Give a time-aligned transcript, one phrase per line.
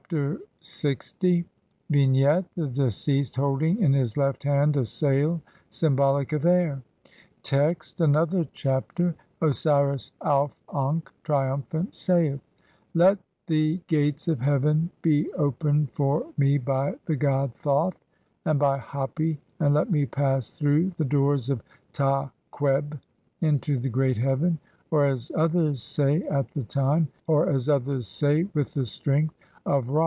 [0.11, 1.47] [From Lcpsius, Todtenbuch, Bl.
[1.87, 6.81] 23.] Vignette: The deceased holding in his left hand a sail, symbolic of air.
[7.43, 9.15] Text: (1) ANOTHER CHAPTER.
[9.41, 12.41] Osiris Auf ankh, triumphant, saith:—
[12.93, 17.53] "Let the gates of heaven be opened for me by the god
[17.95, 21.63] [Thoth] "and by Hapi, and let me pass through the doors of
[21.93, 22.99] Ta qebh
[23.39, 24.59] 1 "into the great heaven,"
[24.89, 29.33] or (as others say), "at the time," (2) "[or (as others say)], "with the strength(?)
[29.65, 29.99] of Ra.